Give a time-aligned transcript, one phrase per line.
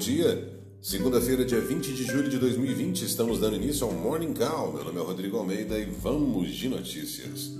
[0.00, 0.60] dia.
[0.82, 4.72] Segunda-feira, dia 20 de julho de 2020, estamos dando início ao Morning Call.
[4.72, 7.52] Meu nome é Rodrigo Almeida e vamos de notícias.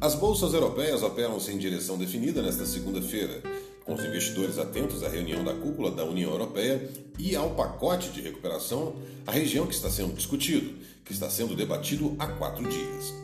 [0.00, 3.40] As bolsas europeias operam sem direção definida nesta segunda-feira,
[3.84, 8.20] com os investidores atentos à reunião da cúpula da União Europeia e ao pacote de
[8.20, 8.96] recuperação,
[9.26, 13.14] a região que está sendo discutido, que está sendo debatido há quatro dias.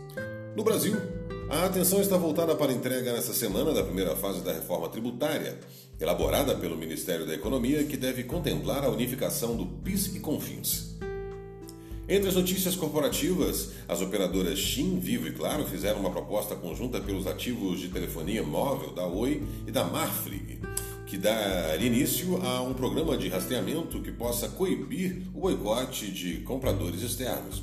[0.56, 0.96] No Brasil,
[1.52, 5.60] a atenção está voltada para a entrega nesta semana da primeira fase da reforma tributária,
[6.00, 10.96] elaborada pelo Ministério da Economia, que deve contemplar a unificação do PIS e CONFINS.
[12.08, 17.26] Entre as notícias corporativas, as operadoras Xim, Vivo e Claro fizeram uma proposta conjunta pelos
[17.26, 20.58] ativos de telefonia móvel da Oi e da Marfrig,
[21.06, 27.02] que dá início a um programa de rastreamento que possa coibir o boicote de compradores
[27.02, 27.62] externos.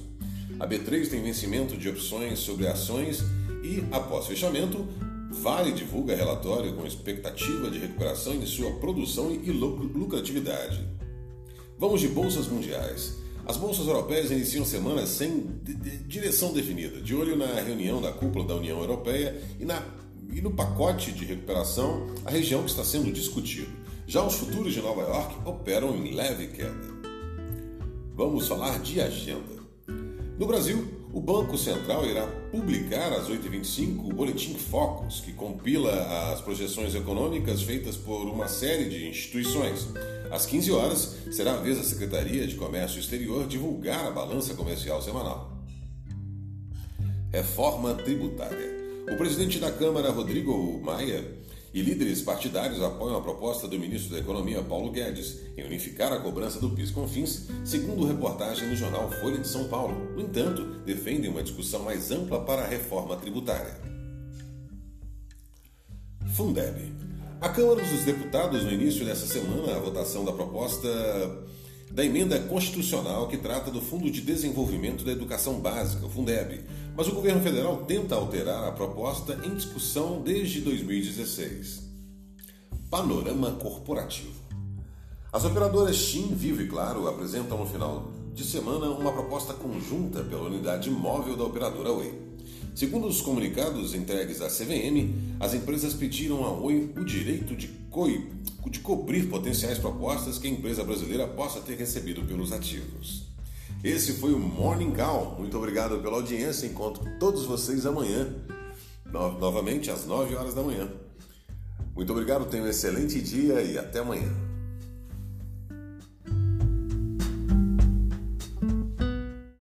[0.59, 3.23] A B3 tem vencimento de opções sobre ações
[3.63, 4.88] e, após fechamento,
[5.31, 10.84] Vale divulga relatório com expectativa de recuperação de sua produção e lucratividade.
[11.77, 13.16] Vamos de bolsas mundiais.
[13.46, 15.62] As bolsas europeias iniciam semana sem
[16.07, 19.84] direção definida, de olho na reunião da cúpula da União Europeia e, na,
[20.34, 23.71] e no pacote de recuperação, a região que está sendo discutido.
[24.07, 26.99] Já os futuros de Nova York operam em leve queda.
[28.16, 29.60] Vamos falar de agenda.
[30.38, 36.41] No Brasil, o Banco Central irá publicar às 8h25 o Boletim Focus, que compila as
[36.41, 39.88] projeções econômicas feitas por uma série de instituições.
[40.29, 45.01] Às 15 horas, será a vez da Secretaria de Comércio Exterior divulgar a balança comercial
[45.01, 45.57] semanal.
[47.32, 48.77] Reforma tributária.
[49.12, 51.26] O presidente da Câmara, Rodrigo Maia,
[51.73, 56.20] e líderes partidários apoiam a proposta do ministro da Economia, Paulo Guedes, em unificar a
[56.20, 59.95] cobrança do PIS/COFINS, segundo reportagem no jornal Folha de São Paulo.
[60.15, 63.79] No entanto, defendem uma discussão mais ampla para a reforma tributária.
[66.35, 66.94] Fundeb.
[67.41, 70.88] A Câmara dos Deputados, no início dessa semana, a votação da proposta
[71.91, 76.63] da emenda constitucional que trata do Fundo de Desenvolvimento da Educação Básica, o Fundeb,
[76.95, 81.89] mas o governo federal tenta alterar a proposta em discussão desde 2016.
[82.89, 84.39] Panorama corporativo.
[85.31, 90.44] As operadoras Xim, Vivo e Claro apresentam no final de semana uma proposta conjunta pela
[90.44, 92.13] unidade móvel da operadora Oi.
[92.73, 98.07] Segundo os comunicados entregues à CVM, as empresas pediram à Oi o direito de, co
[98.67, 103.27] de cobrir potenciais propostas que a empresa brasileira possa ter recebido pelos ativos.
[103.83, 105.35] Esse foi o Morning Call.
[105.37, 106.65] Muito obrigado pela audiência.
[106.65, 108.27] Encontro todos vocês amanhã,
[109.05, 110.89] no novamente às 9 horas da manhã.
[111.95, 114.48] Muito obrigado, tenha um excelente dia e até amanhã.